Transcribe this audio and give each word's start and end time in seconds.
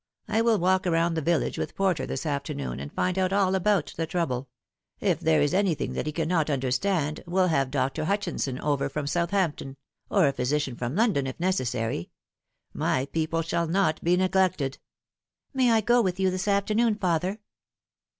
I 0.27 0.41
will 0.41 0.57
walk 0.57 0.87
round 0.87 1.15
the 1.15 1.21
village 1.21 1.59
with 1.59 1.75
Porter 1.75 2.07
this 2.07 2.25
afternoon, 2.25 2.79
and 2.79 2.91
find 2.91 3.19
out 3.19 3.31
all 3.31 3.53
about 3.53 3.93
the 3.97 4.07
trouble. 4.07 4.49
If 4.99 5.19
there 5.19 5.43
is 5.43 5.53
anything 5.53 5.93
that 5.93 6.07
he 6.07 6.11
cannot 6.11 6.49
understand, 6.49 7.21
we'll 7.27 7.49
have 7.49 7.69
Dr. 7.69 8.05
Hutchinson 8.05 8.57
over 8.61 8.89
from 8.89 9.05
Southampton, 9.05 9.77
or 10.09 10.25
a 10.25 10.33
physician 10.33 10.75
from 10.75 10.95
London 10.95 11.27
if 11.27 11.39
necessary. 11.39 12.09
My 12.73 13.05
peopla 13.13 13.43
shall 13.43 13.67
not 13.67 14.03
be 14.03 14.17
neglected."" 14.17 14.79
May 15.53 15.69
I 15.69 15.81
go 15.81 16.01
with 16.01 16.19
you 16.19 16.31
this 16.31 16.47
afternoon, 16.47 16.95
father 16.95 17.37